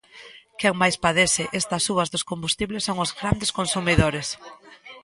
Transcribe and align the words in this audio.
Quen 0.59 0.73
máis 0.81 0.97
padece 1.05 1.43
estas 1.59 1.81
subas 1.87 2.11
dos 2.13 2.27
combustibles 2.31 2.85
son 2.87 2.97
os 3.03 3.11
grandes 3.19 3.53
consumidores. 3.59 4.27